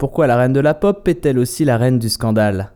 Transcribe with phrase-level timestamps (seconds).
[0.00, 2.72] Pourquoi la reine de la pop est-elle aussi la reine du scandale?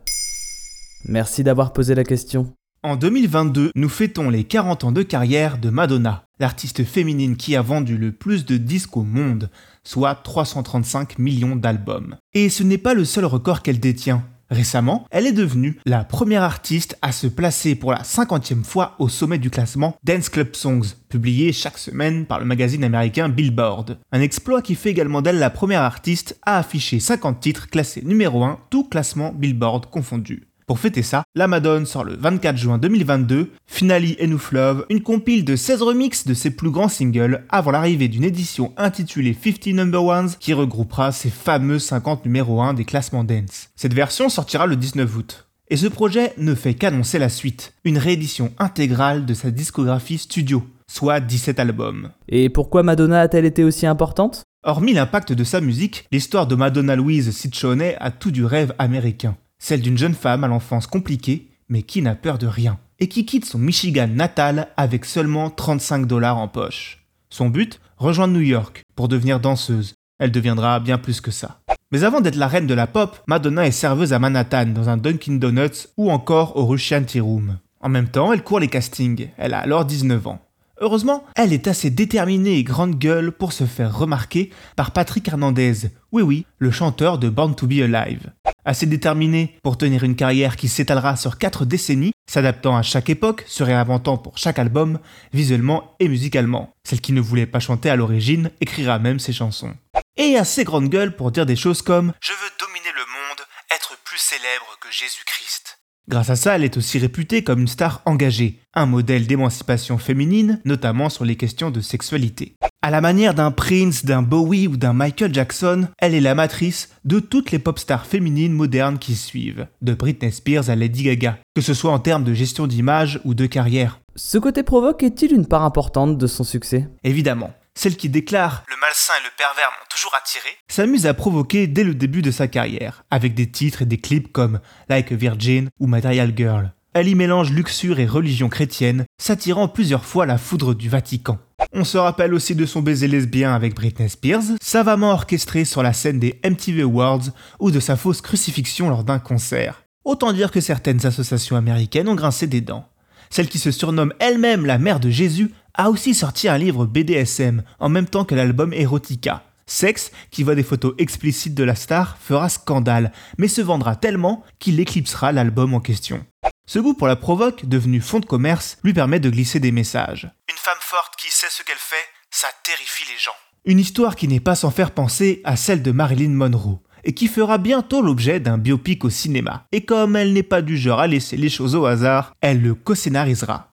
[1.05, 2.53] Merci d'avoir posé la question.
[2.83, 7.63] En 2022, nous fêtons les 40 ans de carrière de Madonna, l'artiste féminine qui a
[7.63, 9.49] vendu le plus de disques au monde,
[9.83, 12.15] soit 335 millions d'albums.
[12.35, 14.23] Et ce n'est pas le seul record qu'elle détient.
[14.55, 19.09] Récemment, elle est devenue la première artiste à se placer pour la cinquantième fois au
[19.09, 23.99] sommet du classement Dance Club Songs, publié chaque semaine par le magazine américain Billboard.
[24.13, 28.45] Un exploit qui fait également d'elle la première artiste à afficher 50 titres classés numéro
[28.45, 30.47] 1, tout classement Billboard confondu.
[30.67, 35.45] Pour fêter ça, la Madone sort le 24 juin 2022 Finale Enough Love, une compile
[35.45, 40.03] de 16 remixes de ses plus grands singles avant l'arrivée d'une édition intitulée 50 Number
[40.03, 43.69] Ones qui regroupera ses fameux 50 numéro 1 des classements dance.
[43.75, 45.47] Cette version sortira le 19 août.
[45.67, 50.63] Et ce projet ne fait qu'annoncer la suite, une réédition intégrale de sa discographie studio,
[50.87, 52.09] soit 17 albums.
[52.27, 54.41] Et pourquoi Madonna a-t-elle été aussi importante?
[54.63, 59.37] Hormis l'impact de sa musique, l'histoire de Madonna Louise Ciccione a tout du rêve américain
[59.59, 63.25] celle d'une jeune femme à l'enfance compliquée, mais qui n'a peur de rien, et qui
[63.25, 67.05] quitte son Michigan natal avec seulement 35 dollars en poche.
[67.29, 69.93] Son but Rejoindre New York pour devenir danseuse.
[70.19, 71.61] Elle deviendra bien plus que ça.
[71.91, 74.97] Mais avant d'être la reine de la pop, Madonna est serveuse à Manhattan dans un
[74.97, 77.57] Dunkin' Donuts ou encore au Russian Tea Room.
[77.79, 79.29] En même temps, elle court les castings.
[79.37, 80.41] Elle a alors 19 ans.
[80.81, 85.89] Heureusement, elle est assez déterminée et grande gueule pour se faire remarquer par Patrick Hernandez,
[86.11, 88.31] oui oui, le chanteur de Born to Be Alive.
[88.67, 93.43] Assez déterminée pour tenir une carrière qui s'étalera sur 4 décennies, s'adaptant à chaque époque,
[93.47, 94.99] se réinventant pour chaque album,
[95.33, 96.73] visuellement et musicalement.
[96.83, 99.75] Celle qui ne voulait pas chanter à l'origine écrira même ses chansons.
[100.17, 103.97] Et assez grande gueule pour dire des choses comme Je veux dominer le monde, être
[104.03, 105.79] plus célèbre que Jésus-Christ.
[106.07, 110.59] Grâce à ça, elle est aussi réputée comme une star engagée, un modèle d'émancipation féminine,
[110.65, 112.55] notamment sur les questions de sexualité.
[112.85, 116.89] À la manière d'un Prince, d'un Bowie ou d'un Michael Jackson, elle est la matrice
[117.03, 121.39] de toutes les pop stars féminines modernes qui suivent, de Britney Spears à Lady Gaga,
[121.55, 124.01] que ce soit en termes de gestion d'image ou de carrière.
[124.15, 126.87] Ce côté provoque est-il une part importante de son succès?
[127.03, 127.55] Évidemment.
[127.73, 131.83] Celle qui déclare Le malsain et le pervers m'ont toujours attiré s'amuse à provoquer dès
[131.83, 134.59] le début de sa carrière, avec des titres et des clips comme
[134.89, 136.71] Like a Virgin ou Material Girl.
[136.93, 141.39] Elle y mélange luxure et religion chrétienne, s'attirant plusieurs fois la foudre du Vatican.
[141.77, 145.91] On se rappelle aussi de son baiser lesbien avec Britney Spears, savamment orchestré sur la
[145.91, 147.25] scène des MTV Awards
[147.59, 149.83] ou de sa fausse crucifixion lors d'un concert.
[150.05, 152.87] Autant dire que certaines associations américaines ont grincé des dents.
[153.29, 157.61] Celle qui se surnomme elle-même la mère de Jésus a aussi sorti un livre BDSM
[157.79, 159.43] en même temps que l'album Erotica.
[159.67, 164.43] Sexe, qui voit des photos explicites de la star, fera scandale, mais se vendra tellement
[164.59, 166.23] qu'il éclipsera l'album en question.
[166.67, 170.31] Ce goût pour la provoque, devenu fond de commerce, lui permet de glisser des messages.
[170.65, 171.95] Une femme forte qui sait ce qu'elle fait,
[172.31, 173.35] ça terrifie les gens.
[173.65, 177.27] Une histoire qui n'est pas sans faire penser à celle de Marilyn Monroe, et qui
[177.27, 179.65] fera bientôt l'objet d'un biopic au cinéma.
[179.71, 182.73] Et comme elle n'est pas du genre à laisser les choses au hasard, elle le
[182.73, 183.69] co-scénarisera.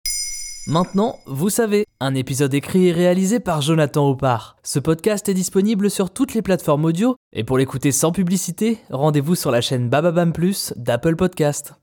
[0.65, 4.55] Maintenant, vous savez, un épisode écrit et réalisé par Jonathan Oppard.
[4.63, 9.35] Ce podcast est disponible sur toutes les plateformes audio, et pour l'écouter sans publicité, rendez-vous
[9.35, 11.73] sur la chaîne Bababam Plus d'Apple Podcast.